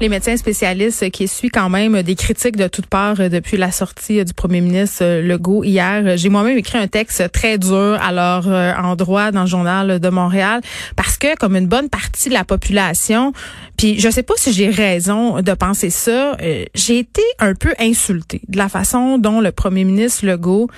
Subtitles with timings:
[0.00, 3.70] Les médecins spécialistes qui essuient quand même des critiques de toutes parts euh, depuis la
[3.70, 6.16] sortie euh, du premier ministre euh, Legault hier.
[6.16, 8.48] J'ai moi-même écrit un texte très dur à leur
[8.84, 10.62] endroit dans le journal de Montréal
[10.96, 13.32] parce que comme une bonne partie de la population,
[13.76, 16.36] puis je sais pas si j'ai raison de penser ça,
[16.74, 20.68] j'ai été un peu insultée de la façon dont le premier ministre Legault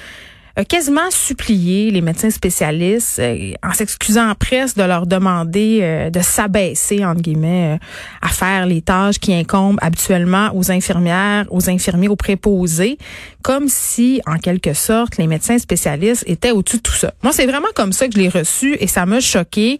[0.56, 6.10] a quasiment supplié les médecins spécialistes euh, en s'excusant en presse de leur demander euh,
[6.10, 7.78] de s'abaisser entre guillemets euh,
[8.22, 12.98] à faire les tâches qui incombent habituellement aux infirmières, aux infirmiers, aux préposés,
[13.42, 17.14] comme si en quelque sorte les médecins spécialistes étaient au-dessus de tout ça.
[17.22, 19.78] Moi, c'est vraiment comme ça que je l'ai reçu et ça m'a choqué.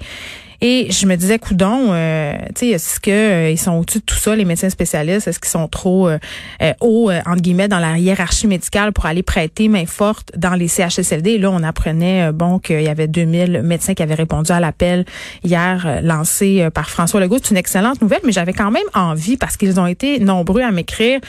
[0.63, 4.05] Et je me disais, coudon, euh, tu sais, est-ce que euh, ils sont au-dessus de
[4.05, 5.27] tout ça, les médecins spécialistes?
[5.27, 6.19] Est-ce qu'ils sont trop euh,
[6.63, 10.69] euh hauts, entre guillemets, dans la hiérarchie médicale pour aller prêter main forte dans les
[10.69, 11.39] CHSLD?
[11.39, 15.07] Là, on apprenait, bon, qu'il y avait 2000 médecins qui avaient répondu à l'appel
[15.45, 17.39] hier lancé par François Legault.
[17.43, 20.71] C'est une excellente nouvelle, mais j'avais quand même envie, parce qu'ils ont été nombreux à
[20.71, 21.21] m'écrire,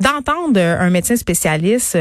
[0.00, 1.96] d'entendre un médecin spécialiste,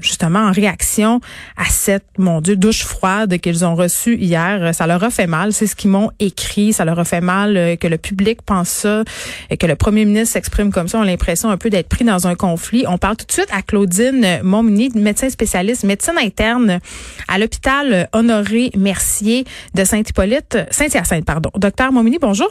[0.00, 1.20] justement, en réaction
[1.56, 4.74] à cette, mon Dieu, douche froide qu'ils ont reçue hier.
[4.74, 5.52] Ça leur a fait mal.
[5.52, 5.88] C'est ce qui
[6.18, 6.72] écrit.
[6.72, 9.04] Ça leur a fait mal euh, que le public pense ça,
[9.50, 10.98] et que le premier ministre s'exprime comme ça.
[10.98, 12.84] On a l'impression un peu d'être pris dans un conflit.
[12.88, 16.80] On parle tout de suite à Claudine Montmini, médecin spécialiste, médecine interne
[17.28, 21.50] à l'hôpital Honoré Mercier de Saint-Hippolyte, Saint-Hyacinthe, pardon.
[21.56, 22.50] Docteur Montmini, bonjour.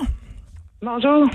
[0.83, 1.29] Bonjour.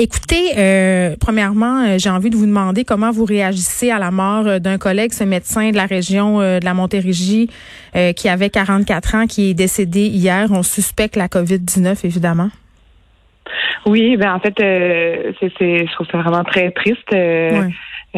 [0.00, 4.48] Écoutez, euh, premièrement, euh, j'ai envie de vous demander comment vous réagissez à la mort
[4.48, 7.48] euh, d'un collègue, ce médecin de la région de la Montérégie,
[8.16, 10.48] qui avait 44 ans, qui est décédé hier.
[10.50, 12.48] On suspecte la COVID-19, évidemment.
[13.86, 17.12] Oui, ben en fait, c'est, je trouve ça vraiment très triste.
[17.12, 17.68] Euh,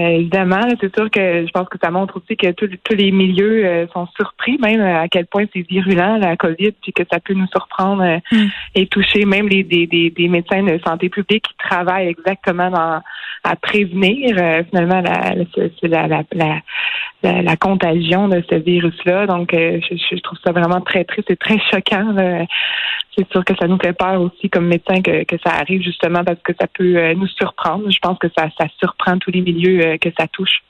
[0.00, 3.86] évidemment, c'est sûr que je pense que ça montre aussi que tous les milieux euh,
[3.88, 7.46] sont surpris, même à quel point c'est virulent la COVID, puis que ça peut nous
[7.48, 8.48] surprendre euh, mm.
[8.74, 13.00] et toucher même les des, des, des, médecins de santé publique qui travaillent exactement dans,
[13.44, 14.36] à prévenir
[14.68, 15.34] finalement la
[15.82, 16.60] la, la, la,
[17.22, 19.26] la, contagion de ce virus-là.
[19.26, 22.14] Donc, je, je, trouve ça vraiment très triste et très choquant.
[23.16, 26.24] C'est sûr que ça nous fait peur aussi comme médecin que, que ça arrive justement
[26.24, 27.90] parce que ça peut nous surprendre.
[27.90, 30.62] Je pense que ça, ça surprend tous les milieux euh, que ça touche.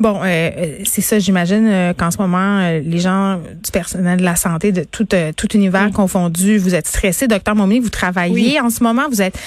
[0.00, 0.50] Bon, euh, euh,
[0.84, 4.82] c'est ça, j'imagine euh, qu'en ce moment, les gens du personnel de la santé, de
[4.82, 7.28] tout, tout univers confondu, vous êtes stressé.
[7.28, 9.38] Docteur Momini, vous travaillez en ce moment, vous êtes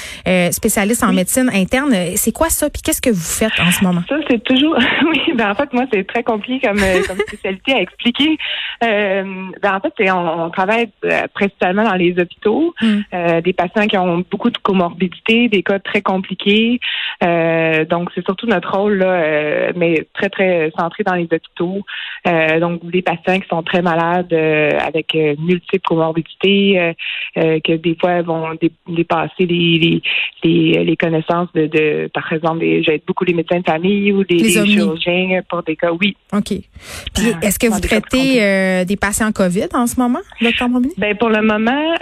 [0.51, 1.91] spécialiste en médecine interne.
[2.16, 2.69] C'est quoi ça?
[2.69, 4.01] Puis qu'est-ce que vous faites en ce moment?
[4.07, 4.78] Ça, c'est toujours...
[5.09, 8.38] oui, ben en fait, moi, c'est très compliqué comme, comme spécialité à expliquer.
[8.81, 10.89] ben en fait, on, on, travaille
[11.33, 13.41] principalement dans les hôpitaux, mm.
[13.44, 16.79] des patients qui ont beaucoup de comorbidités, des cas très compliqués.
[17.22, 21.81] donc, c'est surtout notre rôle, là, mais très, très centré dans les hôpitaux.
[22.28, 26.94] Euh, donc, des patients qui sont très malades euh, avec euh, multiples comorbidités,
[27.35, 28.57] que des fois vont
[28.88, 30.01] dépasser les,
[30.44, 34.40] les, les, connaissances de, de, par exemple, j'aide beaucoup les médecins de famille ou des,
[34.44, 36.16] chirurgiens pour des cas, oui.
[36.31, 36.50] OK.
[36.50, 41.41] Puis, est-ce que vous traitez des patients COVID en ce moment, docteur Ben, pour le
[41.41, 41.95] moment,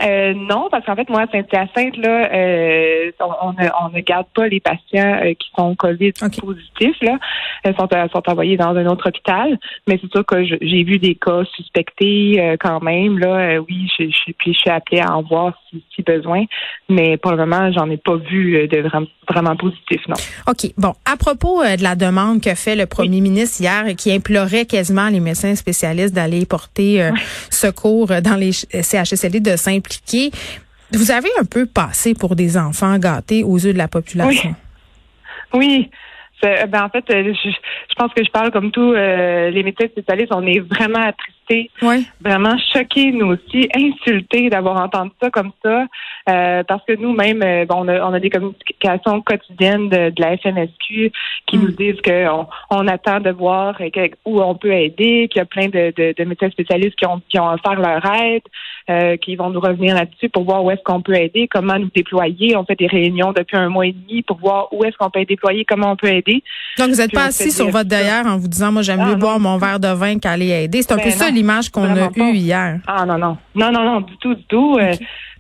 [0.50, 2.30] non, parce qu'en fait, moi, à Saint-Hyacinthe, là,
[3.20, 7.18] on, on, ne, garde pas les patients qui sont COVID positifs, là.
[7.66, 9.58] Ils sont sont envoyés dans un autre hôpital.
[9.88, 13.20] Mais c'est sûr que j'ai vu des cas suspectés euh, quand même.
[13.20, 16.46] Là, euh, oui, je, je, puis je suis appelée à en voir si, si besoin.
[16.90, 20.16] Mais pour le moment, j'en ai pas vu euh, de vraiment, vraiment positif, non.
[20.48, 20.72] OK.
[20.78, 25.10] Bon, à propos de la demande que fait le premier ministre hier, qui implorait quasiment
[25.10, 27.10] les médecins spécialistes d'aller porter
[27.50, 30.32] secours dans les CHSLD de s'impliquer.
[30.94, 34.56] Vous avez un peu passé pour des enfants gâtés aux yeux de la population?
[35.54, 35.60] Oui.
[35.60, 35.90] oui.
[36.44, 39.64] Euh, ben, en fait, euh, je, je, pense que je parle comme tous euh, les
[39.64, 40.34] médecins spécialistes.
[40.34, 41.41] On est vraiment attristés,
[42.22, 45.86] vraiment choqués, nous aussi, insultés d'avoir entendu ça comme ça.
[46.26, 51.12] parce que nous-mêmes, bon, on a, on a, des communications quotidiennes de, la FNSQ
[51.48, 51.76] qui nous mm.
[51.76, 53.76] disent qu'on on attend de voir
[54.26, 57.22] où on peut aider, qu'il y a plein de, de, de, médecins spécialistes qui ont,
[57.28, 61.02] qui ont offert leur aide, qui vont nous revenir là-dessus pour voir où est-ce qu'on
[61.02, 62.56] peut aider, comment nous déployer.
[62.56, 65.26] On fait des réunions depuis un mois et demi pour voir où est-ce qu'on peut
[65.26, 66.44] déployer, comment on peut aider.
[66.78, 69.40] Donc, vous n'êtes pas assis sur votre derrière en vous disant, moi, j'aime mieux boire
[69.40, 70.82] mon verre de vin qu'aller aider.
[70.82, 72.80] C'est un peu ben ça l'image qu'on a eue hier.
[72.88, 73.38] Ah, non, non.
[73.56, 74.78] Non, non, non, du tout, du tout.
[74.80, 74.94] Euh,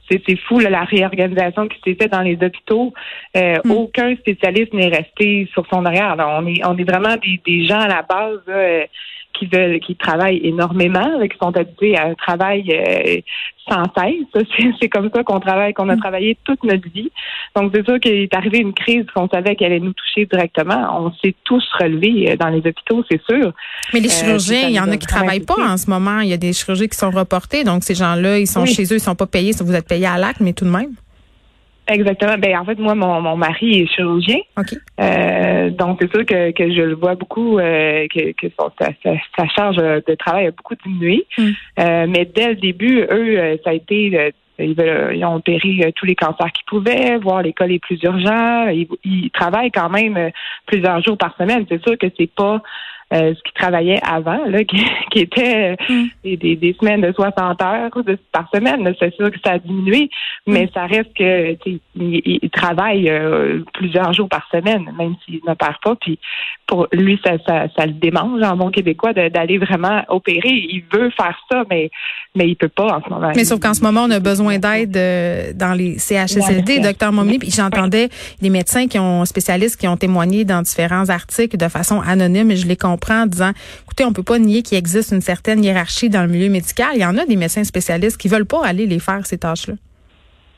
[0.09, 2.93] c'est fou la réorganisation qui s'est faite dans les hôpitaux.
[3.37, 3.71] Euh, mm.
[3.71, 6.15] Aucun spécialiste n'est resté sur son arrière.
[6.19, 8.85] on est on est vraiment des, des gens à la base là,
[9.33, 13.21] qui veulent, qui travaillent énormément, qui sont habitués à un travail euh,
[13.69, 14.45] sans cesse.
[14.81, 15.99] C'est comme ça qu'on travaille, qu'on a mm.
[15.99, 17.11] travaillé toute notre vie.
[17.55, 21.05] Donc c'est sûr qu'il est arrivé une crise qu'on savait qu'elle allait nous toucher directement.
[21.05, 23.51] On s'est tous relevés euh, dans les hôpitaux, c'est sûr.
[23.93, 26.19] Mais les euh, chirurgiens, il y en a qui travaillent pas en ce moment.
[26.19, 27.63] Il y a des chirurgiens qui sont reportés.
[27.63, 29.51] Donc ces gens-là, ils sont chez eux, ils sont pas payés.
[29.59, 30.91] Vous êtes payés à l'acte, mais tout de même.
[31.87, 32.37] Exactement.
[32.37, 34.39] Ben en fait, moi, mon, mon mari est chirurgien.
[34.99, 39.47] Euh, donc c'est sûr que, que je le vois beaucoup, euh, que, que son, sa,
[39.47, 41.25] charge de travail a beaucoup diminué.
[41.37, 41.49] Hmm.
[41.79, 46.51] Euh, mais dès le début, eux, ça a été ils, ont opéré tous les cancers
[46.51, 48.67] qu'ils pouvaient, voir les cas les plus urgents.
[48.67, 50.31] Ils, ils travaillent quand même
[50.67, 51.65] plusieurs jours par semaine.
[51.67, 52.61] C'est sûr que c'est pas
[53.13, 56.05] euh, ce qui travaillait avant, là, qui, qui était mm.
[56.23, 57.89] des, des, semaines de 60 heures
[58.31, 58.93] par semaine.
[58.99, 60.09] C'est sûr que ça a diminué,
[60.47, 60.69] mais mm.
[60.73, 61.57] ça reste que
[61.95, 65.95] il, travaille euh, plusieurs jours par semaine, même s'il ne perd pas.
[65.95, 66.19] Puis
[66.67, 70.49] pour lui, ça, ça, ça le démange en bon québécois d'aller vraiment opérer.
[70.49, 71.89] Il veut faire ça, mais
[72.33, 73.31] mais il peut pas en ce moment.
[73.35, 77.39] Mais sauf qu'en ce moment, on a besoin d'aide euh, dans les CHSLD, docteur Mommy.
[77.39, 78.07] Puis j'entendais
[78.41, 82.55] des médecins qui ont spécialistes qui ont témoigné dans différents articles de façon anonyme, et
[82.55, 83.51] je les comprends en disant,
[83.83, 86.89] écoutez, on peut pas nier qu'il existe une certaine hiérarchie dans le milieu médical.
[86.95, 89.75] Il y en a des médecins spécialistes qui veulent pas aller les faire ces tâches-là.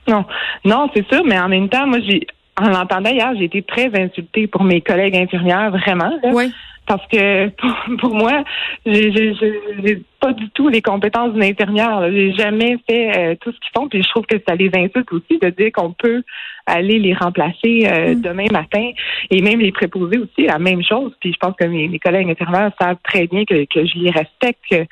[0.08, 0.26] Non,
[0.66, 2.28] non, c'est sûr, mais en même temps, moi, j'ai,
[2.60, 6.12] en l'entendant hier, j'ai été très insultée pour mes collègues infirmières, vraiment.
[6.24, 6.52] Oui.
[6.86, 7.50] Parce que
[8.00, 8.44] pour, moi,
[8.86, 12.10] j'ai pas du tout les compétences d'une infirmière.
[12.12, 15.12] J'ai jamais fait euh, tout ce qu'ils font, puis je trouve que ça les insulte
[15.12, 16.24] aussi de dire qu'on peut
[16.66, 18.22] aller les remplacer euh, mm.
[18.22, 18.92] demain matin
[19.30, 21.14] et même les préposer aussi la même chose.
[21.20, 24.62] Puis je pense que mes, collègues infirmières savent très bien que, que je les respecte.
[24.70, 24.86] Que,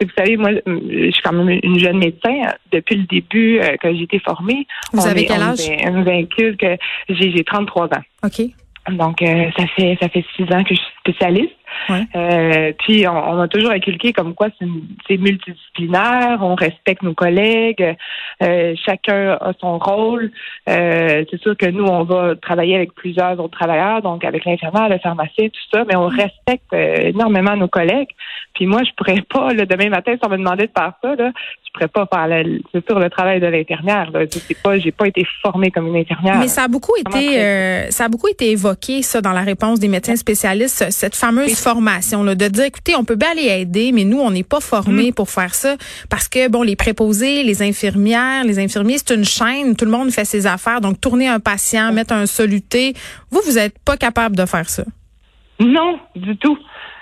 [0.00, 2.52] vous savez, moi, je suis quand même une jeune médecin.
[2.72, 5.60] Depuis le début euh, que j'ai été formée, vous avez quel âge?
[5.86, 6.76] On que
[7.08, 8.02] j'ai 33 ans.
[8.24, 8.61] OK.
[8.90, 11.54] Donc, euh, ça fait ça fait six ans que je suis spécialiste.
[11.90, 17.96] Euh, puis on, a toujours inculqué comme quoi c'est multidisciplinaire, on respecte nos collègues,
[18.42, 20.30] euh, chacun a son rôle.
[20.68, 24.88] Euh, c'est sûr que nous, on va travailler avec plusieurs autres travailleurs, donc avec l'infirmière,
[24.88, 26.16] le pharmacien, tout ça, mais on mm.
[26.16, 28.10] respecte énormément nos collègues.
[28.54, 31.14] Puis moi, je pourrais pas, le demain matin, si on me demandait de faire ça,
[31.14, 31.32] là,
[31.64, 34.10] je pourrais pas faire c'est sûr le travail de l'infirmière.
[34.30, 36.38] C'est pas, j'ai pas été formée comme une infirmière.
[36.38, 39.88] Mais ça a beaucoup été, ça a beaucoup été évoqué ça dans la réponse des
[39.88, 44.04] médecins spécialistes, cette fameuse formation, là, de dire, écoutez, on peut bien aller aider, mais
[44.04, 45.14] nous, on n'est pas formés mm.
[45.14, 45.76] pour faire ça
[46.10, 50.10] parce que, bon, les préposés, les infirmières, les infirmiers, c'est une chaîne, tout le monde
[50.10, 50.80] fait ses affaires.
[50.80, 52.94] Donc, tourner un patient, mettre un soluté,
[53.30, 54.84] vous, vous n'êtes pas capable de faire ça.
[55.60, 56.58] Non, du tout.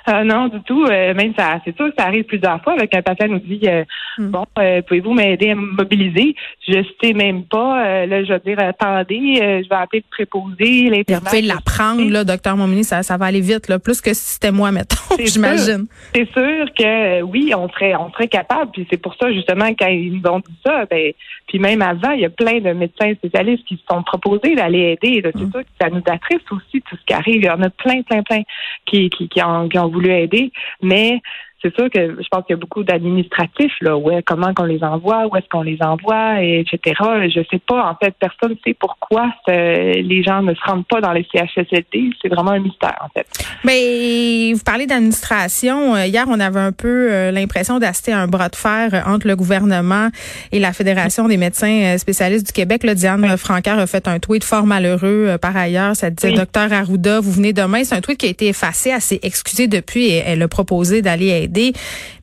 [0.08, 0.84] Euh, non, du tout.
[0.84, 3.60] Euh, même ça, c'est sûr que ça arrive plusieurs fois avec un patient nous dit
[3.64, 3.84] euh,
[4.18, 4.30] hmm.
[4.30, 4.44] bon,
[4.86, 6.34] pouvez-vous m'aider à me mobiliser?
[6.66, 8.06] Je sais même pas.
[8.06, 11.20] là, je vais dire attendez, je vais appeler le préposé, l'intervenant.
[11.20, 14.34] Vous pouvez l'apprendre, là, docteur Momini, ça, ça va aller vite, là, plus que si
[14.34, 14.96] c'était moi, mettons.
[15.24, 15.86] J'imagine.
[16.14, 18.70] C'est sûr que oui, on serait, on serait capable.
[18.72, 21.12] Puis c'est pour ça justement quand ils nous ont dit ça, ben,
[21.46, 24.96] puis même avant, il y a plein de médecins spécialistes qui se sont proposés d'aller
[25.02, 25.20] aider.
[25.24, 25.50] C'est hmm.
[25.50, 27.42] sûr que ça nous attriste aussi tout ce qui arrive.
[27.42, 28.42] Il y en a plein, plein, plein
[28.86, 30.50] qui, qui, qui, ont, qui ont voulu aider,
[30.82, 31.20] mais
[31.62, 34.82] c'est sûr que je pense qu'il y a beaucoup d'administratifs, là, ouais, comment qu'on les
[34.82, 36.94] envoie, où est-ce qu'on les envoie, et etc.
[37.28, 41.00] Je sais pas, en fait, personne ne sait pourquoi les gens ne se rendent pas
[41.00, 42.10] dans les CHSLD.
[42.22, 43.26] C'est vraiment un mystère, en fait.
[43.64, 45.96] Mais vous parlez d'administration.
[45.96, 49.00] Euh, hier, on avait un peu euh, l'impression d'assister à un bras de fer euh,
[49.06, 50.08] entre le gouvernement
[50.52, 52.84] et la Fédération des médecins spécialistes du Québec.
[52.84, 53.30] Là, Diane oui.
[53.30, 55.96] a fait un tweet fort malheureux par ailleurs.
[55.96, 57.84] Ça disait, docteur Arruda, vous venez demain.
[57.84, 61.02] C'est un tweet qui a été effacé, elle s'est excusée depuis et elle a proposé
[61.02, 61.49] d'aller aider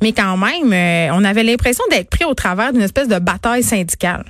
[0.01, 3.63] mais quand même, euh, on avait l'impression d'être pris au travers d'une espèce de bataille
[3.63, 4.23] syndicale.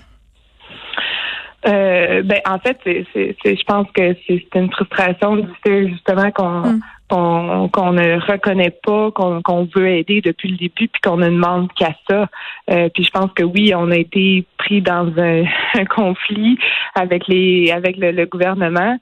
[1.67, 6.81] Euh, ben, en fait, c'est, je pense que c'est, une frustration justement qu'on mm.
[7.09, 11.93] qu'on, ne reconnaît pas, qu'on, veut aider depuis le début, puis qu'on ne demande qu'à
[12.09, 12.27] ça.
[12.69, 15.43] Euh, puis je pense que oui, on a été pris dans un,
[15.89, 16.57] conflit
[16.95, 18.97] avec les avec le gouvernement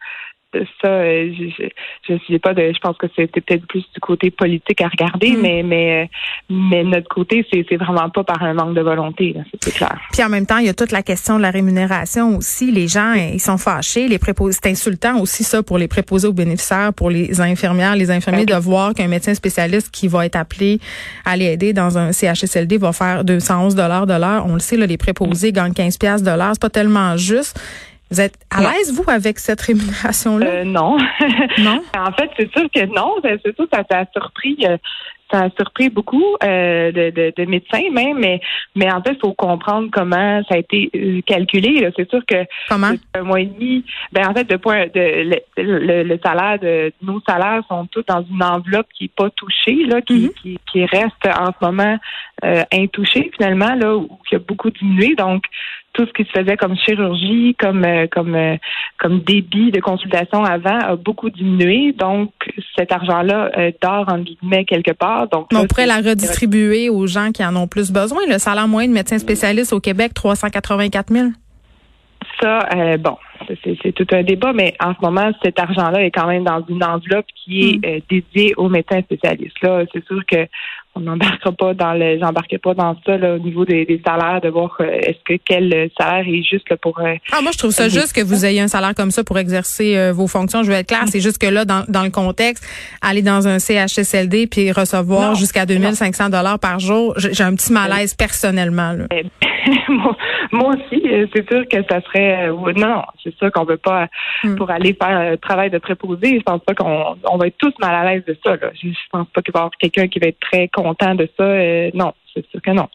[0.81, 4.81] ça, euh, je, je, pas de, je pense que c'était peut-être plus du côté politique
[4.81, 5.41] à regarder, mm.
[5.41, 6.05] mais mais euh,
[6.49, 9.99] mais notre côté, c'est vraiment pas par un manque de volonté, c'est clair.
[10.11, 12.71] Puis en même temps, il y a toute la question de la rémunération aussi.
[12.71, 16.33] Les gens, ils sont fâchés, les préposés, c'est insultant aussi ça pour les préposés aux
[16.33, 20.79] bénéficiaires, pour les infirmières, les infirmiers de voir qu'un médecin spécialiste qui va être appelé
[21.25, 24.45] à les aider dans un CHSLD va faire 211 dollars de l'heure.
[24.47, 27.59] On le sait, là, les préposés gagnent 15 pièces de l'heure, c'est pas tellement juste.
[28.15, 30.45] Vous êtes à l'aise, vous, avec cette rémunération-là?
[30.45, 30.97] Euh, non.
[31.57, 31.83] non?
[31.97, 33.15] en fait, c'est sûr que non.
[33.21, 34.57] C'est sûr que ça t'a surpris.
[34.63, 34.77] Euh,
[35.31, 38.39] ça a surpris beaucoup euh, de, de, de, médecins même, mais
[38.75, 41.89] mais en fait, il faut comprendre comment ça a été calculé.
[41.97, 42.91] C'est sûr que comment?
[43.15, 47.19] un mois et demi, ben en fait, de point de le, le, salaire de nos
[47.27, 50.33] salaires sont tous dans une enveloppe qui est pas touchée, là, qui, mm-hmm.
[50.41, 51.97] qui, qui, reste en ce moment
[52.43, 55.15] euh, intouchée finalement, là, où qui a beaucoup diminué.
[55.15, 55.43] Donc
[55.95, 58.57] tout ce qui se faisait comme chirurgie, comme euh, comme euh,
[58.99, 61.93] comme débit de consultation avant a beaucoup diminué.
[61.93, 62.31] Donc
[62.77, 65.27] cet argent-là euh, dort en guillemets quelque part.
[65.29, 68.19] Donc on pourrait la redistribuer aux gens qui en ont plus besoin.
[68.27, 71.29] Le salaire moyen de médecin spécialiste au Québec, 384 000.
[72.41, 72.67] Ça,
[72.99, 73.17] bon,
[73.63, 76.83] c'est tout un débat, mais en ce moment, cet argent-là est quand même dans une
[76.83, 78.01] enveloppe qui est mm.
[78.09, 79.61] dédiée aux médecins spécialistes.
[79.61, 80.45] Là, c'est sûr que
[80.95, 84.39] on n'embarquera pas dans le j'embarquerai pas dans ça là, au niveau des, des salaires
[84.41, 87.71] de voir euh, est-ce que quel salaire est juste pour euh, ah moi je trouve
[87.71, 90.71] ça juste que vous ayez un salaire comme ça pour exercer euh, vos fonctions je
[90.71, 92.65] vais être clair c'est juste que là dans, dans le contexte
[93.01, 98.13] aller dans un CHSLD puis recevoir jusqu'à 2500 dollars par jour j'ai un petit malaise
[98.13, 99.05] personnellement là.
[99.11, 99.25] Eh,
[100.51, 104.07] moi, aussi c'est sûr que ça serait non c'est sûr qu'on veut pas
[104.43, 104.55] hmm.
[104.55, 107.73] pour aller faire un travail de préposé je pense pas qu'on on va être tous
[107.79, 110.19] mal à l'aise de ça là je, pense pas qu'il va y avoir quelqu'un qui
[110.19, 111.43] va être très content de ça.
[111.43, 112.87] Euh, non, c'est sûr que non.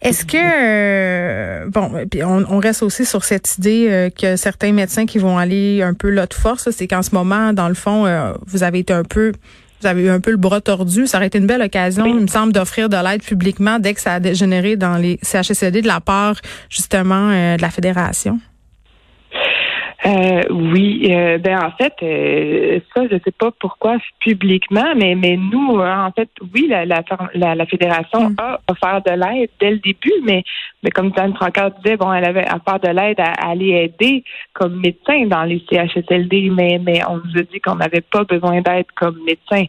[0.00, 5.06] Est-ce que euh, bon, puis on, reste aussi sur cette idée euh, que certains médecins
[5.06, 8.04] qui vont aller un peu là de force, c'est qu'en ce moment, dans le fond,
[8.46, 9.32] vous avez été un peu
[9.80, 11.08] vous avez eu un peu le bras tordu.
[11.08, 14.00] Ça aurait été une belle occasion, il me semble, d'offrir de l'aide publiquement dès que
[14.00, 16.36] ça a dégénéré dans les CHSLD de la part
[16.68, 18.40] justement de la fédération.
[20.04, 25.36] Euh, oui, euh, ben en fait, euh, ça, je sais pas pourquoi publiquement, mais mais
[25.36, 28.36] nous, hein, en fait, oui, la la, la, fédération mm.
[28.38, 30.42] a offert de l'aide dès le début, mais
[30.82, 34.80] mais comme Dan Francard disait, bon, elle avait offert de l'aide à, aller aider comme
[34.80, 38.86] médecin dans les CHSLD, mais mais on nous a dit qu'on n'avait pas besoin d'aide
[38.96, 39.66] comme médecin.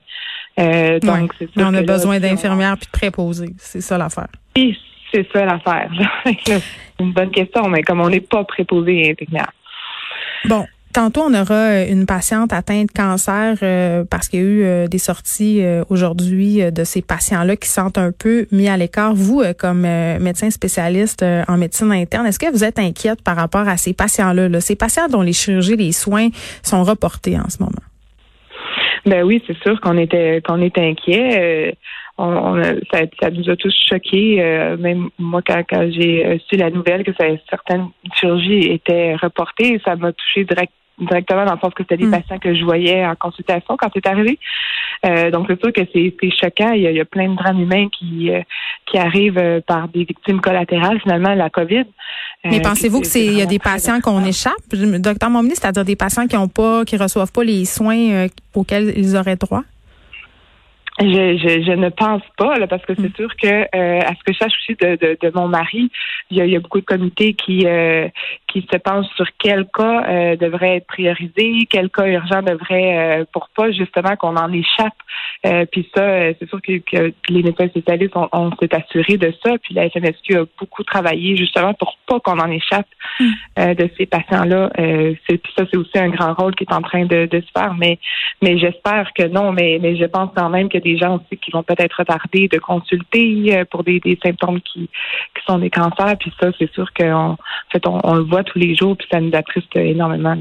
[0.58, 1.68] donc c'est ça.
[1.70, 4.30] On a besoin d'infirmières puis de préposés, c'est ça l'affaire.
[4.58, 4.76] Oui,
[5.14, 5.92] c'est ça l'affaire.
[7.00, 9.52] une bonne question, mais comme on n'est pas préposé infirmière.
[10.46, 14.46] Bon, Tantôt, on aura euh, une patiente atteinte de cancer euh, parce qu'il y a
[14.46, 19.16] eu euh, des sorties aujourd'hui de ces patients-là qui sentent un peu mis à l'écart.
[19.16, 23.78] Vous, comme médecin spécialiste en médecine interne, est-ce que vous êtes inquiète par rapport à
[23.78, 26.30] ces patients-là, là, ces patients dont les chirurgies, les soins
[26.62, 27.72] sont reportés en ce moment?
[29.06, 31.76] Ben oui, c'est sûr qu'on était qu'on est inquiet.
[32.18, 34.36] On, ça, ça, nous a tous choqués.
[34.80, 37.12] même moi, quand, quand j'ai su la nouvelle que
[37.50, 42.06] certaines chirurgies étaient reportées, ça m'a touché direct, directement dans le sens que c'était des
[42.06, 42.12] hmm.
[42.12, 44.38] patients que je voyais en consultation quand c'est arrivé.
[45.06, 46.72] Euh, donc c'est sûr que c'est choquant.
[46.74, 48.42] Il y, a, plein de drames humains qui euh,
[48.86, 51.86] qui arrivent euh, par des victimes collatérales finalement la COVID.
[52.46, 55.96] Mais pensez-vous que c'est il y a des patients qu'on échappe, docteur Momini, c'est-à-dire des
[55.96, 59.64] patients qui ont pas qui reçoivent pas les soins auxquels ils auraient droit?
[61.00, 63.16] Je, je, je, ne pense pas, là, parce que c'est mm.
[63.16, 65.90] sûr que euh, à ce que je sache aussi de, de, de mon mari,
[66.30, 68.08] il y, a, il y, a, beaucoup de comités qui euh,
[68.54, 73.50] qui se pensent sur quel cas euh, devrait être priorisé, quel cas urgent devrait pour
[73.56, 74.94] pas justement qu'on en échappe.
[75.72, 79.58] puis ça, c'est sûr que, que, les médecins spécialistes on, on s'est assuré de ça.
[79.62, 82.88] Puis la FMSQ a beaucoup travaillé justement pour pas qu'on en échappe
[83.20, 83.74] mm.
[83.76, 84.70] de ces patients-là.
[84.76, 87.52] c'est puis ça, c'est aussi un grand rôle qui est en train de, de se
[87.58, 87.74] faire.
[87.74, 87.98] Mais
[88.42, 89.52] mais j'espère que non.
[89.52, 92.60] Mais mais je pense quand même que des gens aussi qui vont peut-être retarder de
[92.60, 94.90] consulter euh, pour des, symptômes qui,
[95.48, 96.16] sont des cancers.
[96.20, 97.38] Puis ça, c'est sûr qu'on
[97.72, 100.38] fait, on, le voit tous les jours, puis ça nous attriste énormément.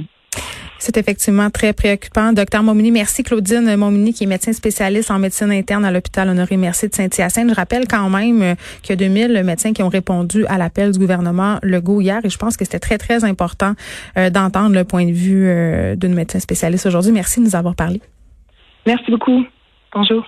[0.79, 2.33] C'est effectivement très préoccupant.
[2.33, 6.57] Docteur Momini, merci Claudine Momini, qui est médecin spécialiste en médecine interne à l'hôpital Honoré
[6.57, 7.51] Merci de Saint-Hyacinthe.
[7.51, 10.91] Je rappelle quand même euh, qu'il y a 2000 médecins qui ont répondu à l'appel
[10.91, 13.75] du gouvernement Legault hier et je pense que c'était très, très important
[14.19, 17.13] euh, d'entendre le point de vue d'une médecin spécialiste aujourd'hui.
[17.13, 18.01] Merci de nous avoir parlé.
[18.85, 19.47] Merci beaucoup.
[19.95, 20.25] Bonjour.